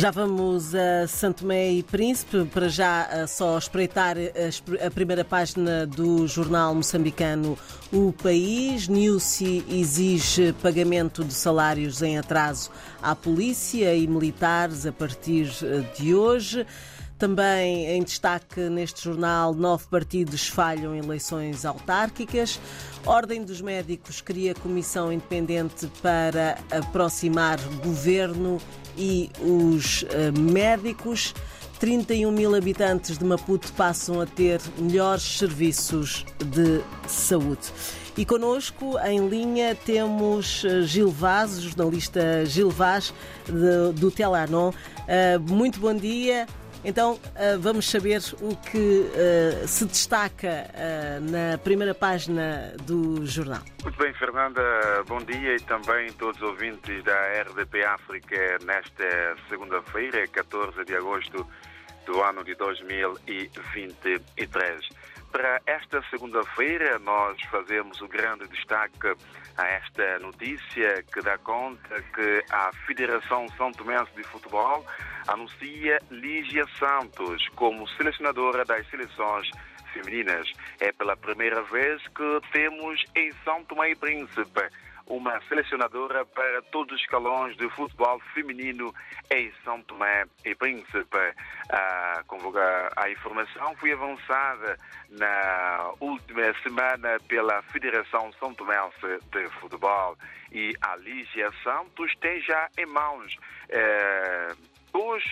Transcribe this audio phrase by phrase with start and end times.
[0.00, 4.16] Já vamos a Santo Tomé e Príncipe, para já só espreitar
[4.82, 7.58] a primeira página do jornal moçambicano
[7.92, 8.88] O País.
[8.88, 12.70] Newsy exige pagamento de salários em atraso
[13.02, 15.50] à polícia e militares a partir
[15.94, 16.66] de hoje.
[17.20, 22.58] Também em destaque neste jornal, nove partidos falham eleições autárquicas.
[23.04, 28.56] Ordem dos Médicos cria comissão independente para aproximar governo
[28.96, 31.34] e os uh, médicos.
[31.78, 37.70] 31 mil habitantes de Maputo passam a ter melhores serviços de saúde.
[38.16, 43.14] E connosco, em linha, temos eh, Gil Vaz, jornalista Gil Vaz,
[43.94, 44.70] do Telanon.
[44.70, 46.46] Uh, muito bom dia.
[46.84, 53.60] Então uh, vamos saber o que uh, se destaca uh, na primeira página do jornal.
[53.82, 54.62] Muito bem, Fernanda,
[55.06, 61.46] bom dia e também todos os ouvintes da RDP África nesta segunda-feira, 14 de agosto
[62.06, 64.88] do ano de 2023.
[65.30, 69.14] Para esta segunda-feira, nós fazemos o grande destaque
[69.56, 74.84] a esta notícia que dá conta que a Federação São Tomense de Futebol
[75.28, 79.48] anuncia Lígia Santos como selecionadora das seleções
[79.92, 80.50] femininas.
[80.80, 84.68] É pela primeira vez que temos em São Tomé e Príncipe
[85.10, 88.94] uma selecionadora para todos os escalões de futebol feminino
[89.30, 91.18] em São Tomé e Príncipe.
[91.68, 92.22] A,
[92.96, 94.78] a informação foi avançada
[95.10, 100.16] na última semana pela Federação São Tomense de Futebol
[100.52, 103.36] e a Lígia Santos tem já em mãos
[103.68, 104.52] eh,
[104.92, 105.24] dois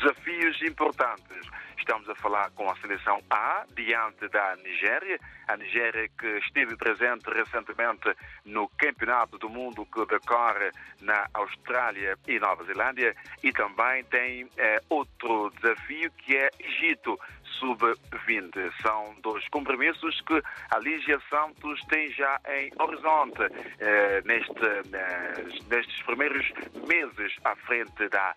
[0.00, 5.18] desafios importantes Estamos a falar com a seleção A, diante da Nigéria.
[5.48, 10.70] A Nigéria que esteve presente recentemente no Campeonato do Mundo que decorre
[11.00, 13.16] na Austrália e Nova Zelândia.
[13.42, 17.18] E também tem eh, outro desafio que é Egito
[17.58, 18.72] sub-20.
[18.82, 23.42] São dois compromissos que a Lígia Santos tem já em horizonte
[23.80, 26.46] eh, neste, eh, nestes primeiros
[26.86, 28.34] meses à frente da,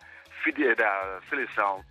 [0.52, 1.84] da seleção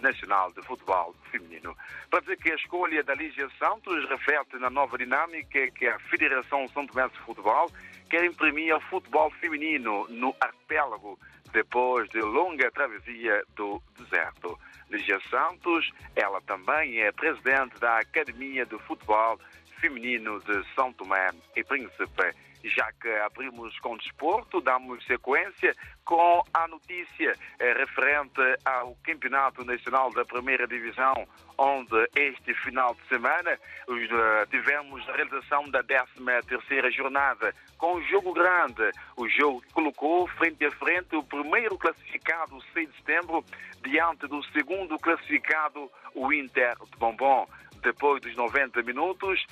[0.00, 1.76] Nacional de Futebol Feminino.
[2.10, 6.66] Para dizer que a escolha da Lígia Santos reflete na nova dinâmica que a Federação
[6.68, 7.70] São Tomé de Futebol
[8.10, 11.16] quer imprimir ao futebol feminino no arquipélago
[11.52, 14.58] depois de longa travessia do deserto.
[14.90, 21.64] Lígia Santos, ela também é presidente da Academia de Futebol Feminino de São Tomé e
[21.64, 22.32] Príncipe.
[22.64, 30.12] Já que abrimos com desporto, damos sequência com a notícia eh, referente ao Campeonato Nacional
[30.12, 31.26] da Primeira Divisão,
[31.58, 38.32] onde este final de semana uh, tivemos a realização da 13ª jornada com um jogo
[38.32, 43.44] grande, o jogo que colocou frente a frente o primeiro classificado, 6 de setembro,
[43.82, 47.48] diante do segundo classificado, o Inter de Bombom
[47.82, 49.44] depois dos 90 minutos.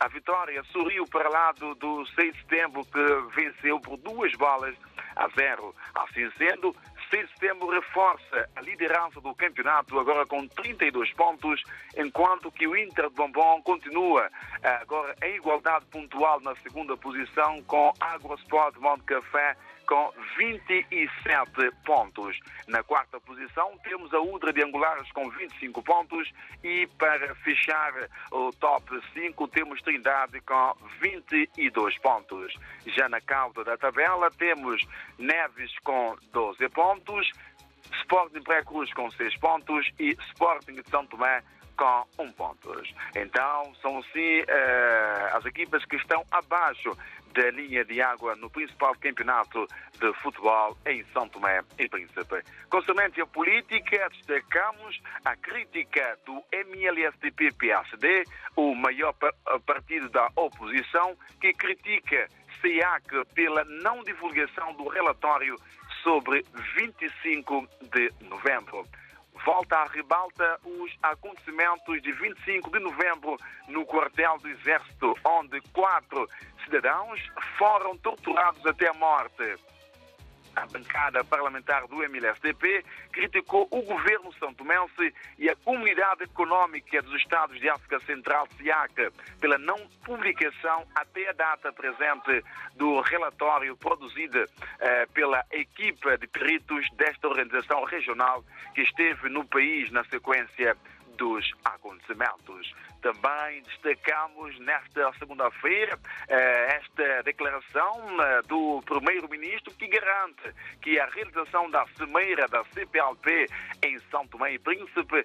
[0.00, 4.74] A vitória sorriu para lá do, do 6 de setembro, que venceu por duas bolas
[5.16, 5.74] a zero.
[5.94, 6.74] Assim sendo,
[7.10, 11.62] 6 de setembro reforça a liderança do campeonato, agora com 32 pontos,
[11.96, 14.30] enquanto que o Inter de Bombom continua
[14.62, 19.56] agora em igualdade pontual na segunda posição com Água Sport Monte Café
[19.88, 22.38] com 27 pontos.
[22.68, 26.30] Na quarta posição temos a Udra de Angulares com 25 pontos
[26.62, 27.94] e para fechar
[28.30, 32.54] o top 5 temos Trindade com 22 pontos.
[32.86, 34.86] Já na cauda da tabela temos
[35.18, 37.32] Neves com 12 pontos,
[38.02, 41.42] Sporting Pré-Cruz com 6 pontos e Sporting de São Tomé
[41.78, 42.72] com um ponto.
[43.14, 46.90] Então, são sim uh, as equipas que estão abaixo
[47.32, 49.66] da linha de água no principal campeonato
[50.00, 52.42] de futebol em São Tomé e Príncipe.
[52.68, 58.24] Concernente a política, destacamos a crítica do MLSTP-PSD,
[58.56, 59.14] o maior
[59.64, 62.26] partido da oposição, que critica
[62.60, 65.54] SEAC pela não divulgação do relatório
[66.02, 66.44] sobre
[66.76, 68.84] 25 de novembro
[69.48, 73.34] volta à ribalta os acontecimentos de 25 de novembro
[73.68, 76.28] no quartel do Exército, onde quatro
[76.62, 77.18] cidadãos
[77.56, 79.56] foram torturados até a morte.
[80.58, 87.60] A bancada parlamentar do MLSTP criticou o governo santomense e a Comunidade Económica dos Estados
[87.60, 92.44] de África Central, SIAC, pela não publicação até a data presente
[92.74, 94.44] do relatório produzido
[94.80, 98.44] eh, pela equipa de peritos desta organização regional
[98.74, 100.76] que esteve no país na sequência
[101.18, 102.72] dos acontecimentos.
[103.02, 105.98] Também destacamos nesta segunda-feira
[106.28, 113.46] eh, esta declaração eh, do primeiro-ministro que garante que a realização da cimeira da CPLP
[113.84, 115.24] em São Tomé e Príncipe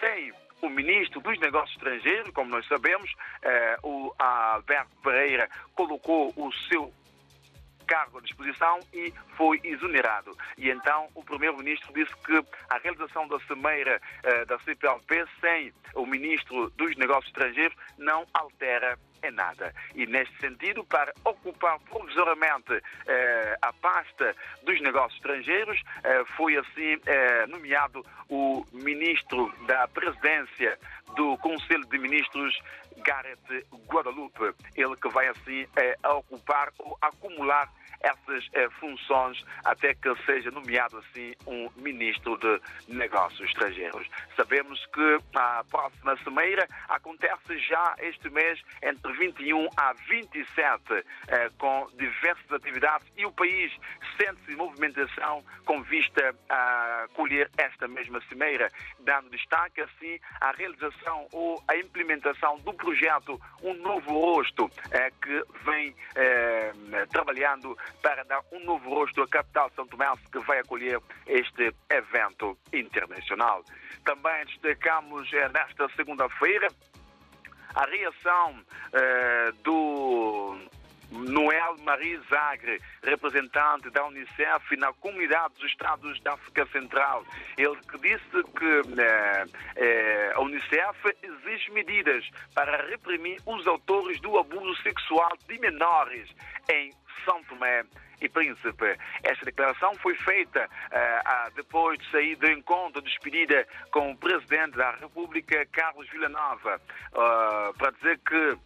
[0.00, 0.32] sem
[0.62, 3.10] o ministro dos Negócios Estrangeiros, como nós sabemos,
[3.42, 6.92] eh, o Alberto Pereira colocou o seu
[7.84, 10.36] cargo à disposição e foi exonerado.
[10.56, 16.06] E então o primeiro-ministro disse que a realização da cimeira eh, da CPLP sem o
[16.06, 19.74] ministro dos Negócios Estrangeiros não altera em nada.
[19.94, 27.00] E neste sentido, para ocupar provisoriamente eh, a pasta dos negócios estrangeiros, eh, foi assim
[27.06, 30.78] eh, nomeado o ministro da presidência
[31.16, 32.58] do Conselho de Ministros,
[33.04, 34.54] Gareth Guadalupe.
[34.74, 37.68] Ele que vai assim eh, ocupar ou acumular
[38.04, 44.06] essas eh, funções até que seja nomeado assim um ministro de Negócios Estrangeiros.
[44.36, 51.88] Sabemos que a próxima cimeira acontece já este mês entre 21 a 27 eh, com
[51.94, 53.72] diversas atividades e o país
[54.18, 58.70] sente-se em movimentação com vista a colher esta mesma cimeira,
[59.00, 65.42] dando destaque assim à realização ou à implementação do projeto Um Novo Rosto eh, que
[65.64, 66.72] vem eh,
[67.10, 72.56] trabalhando para dar um novo rosto à capital São Tomé, que vai acolher este evento
[72.72, 73.64] internacional.
[74.04, 76.68] Também destacamos eh, nesta segunda-feira
[77.74, 78.60] a reação
[78.92, 80.56] eh, do
[81.14, 87.24] Noel Marie Zagre, representante da Unicef na comunidade dos Estados da África Central.
[87.56, 89.44] Ele disse que eh,
[89.76, 96.28] eh, a Unicef exige medidas para reprimir os autores do abuso sexual de menores
[96.68, 96.92] em
[97.24, 97.84] São Tomé
[98.20, 98.96] e Príncipe.
[99.22, 104.76] Esta declaração foi feita uh, depois de sair do encontro de despedida com o Presidente
[104.76, 106.80] da República, Carlos Villanova,
[107.12, 108.56] uh, para dizer que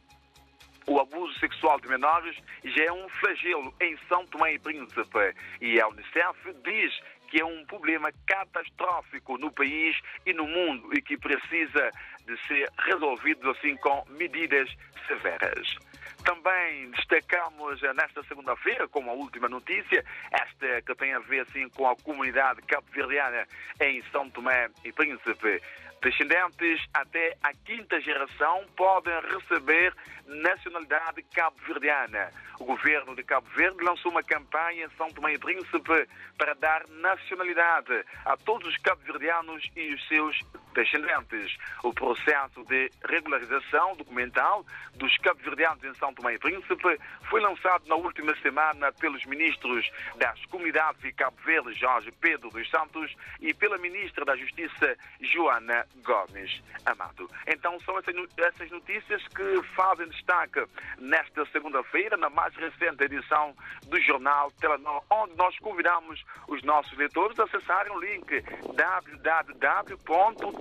[0.89, 5.35] o abuso sexual de menores já é um flagelo em São Tomé e Príncipe.
[5.61, 6.99] E a Unicef diz
[7.29, 11.91] que é um problema catastrófico no país e no mundo e que precisa
[12.27, 14.75] de ser resolvido assim com medidas
[15.07, 15.77] severas.
[16.25, 21.69] Também destacamos eh, nesta segunda-feira, como a última notícia, esta que tem a ver assim,
[21.71, 23.47] com a comunidade cabo-verdiana
[23.81, 25.63] em São Tomé e Príncipe.
[26.01, 29.93] Descendentes até a quinta geração podem receber
[30.27, 32.31] nacionalidade cabo-verdiana.
[32.61, 36.87] O governo de Cabo Verde lançou uma campanha em São Tomé e Príncipe para dar
[36.89, 40.41] nacionalidade a todos os cabo-verdianos e os seus
[40.79, 41.57] descendentes.
[41.83, 44.65] O processo de regularização documental
[44.95, 46.99] dos cabo-verdianos em São Tomé e Príncipe
[47.29, 52.71] foi lançado na última semana pelos ministros das Comunidades de Cabo Verde, Jorge Pedro dos
[52.71, 57.29] Santos, e pela ministra da Justiça, Joana Gomes Amado.
[57.47, 60.65] Então são essas notícias que fazem destaque
[60.99, 63.55] nesta segunda-feira, na mais recente edição
[63.87, 68.45] do jornal Telenor, onde nós convidamos os nossos leitores a acessarem o link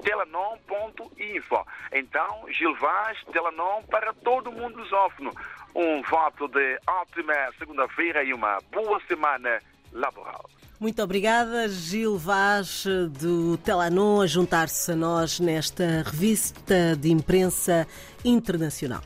[0.07, 1.65] www.telenon.info.
[1.93, 5.31] Então, Gilvaz, Telenon para todo mundo lusófono.
[5.75, 9.59] Um voto de ótima segunda-feira e uma boa semana
[9.91, 10.49] laboral.
[10.79, 12.85] Muito obrigada, Gil Vaz,
[13.19, 17.87] do Telanon, a juntar-se a nós nesta revista de imprensa
[18.23, 19.01] internacional.